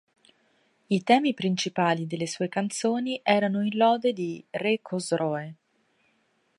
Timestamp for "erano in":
3.23-3.77